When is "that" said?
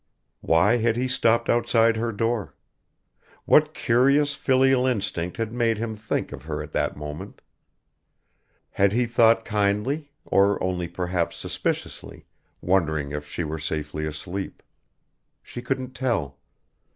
6.71-6.97